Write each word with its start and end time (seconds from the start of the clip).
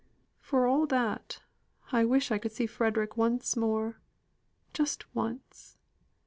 "For 0.39 0.65
all 0.65 0.87
that, 0.87 1.43
I 1.91 2.05
wish 2.05 2.31
I 2.31 2.39
could 2.39 2.51
see 2.51 2.65
Frederick 2.65 3.17
once 3.17 3.55
more 3.55 4.01
just 4.73 5.13
once. 5.13 5.77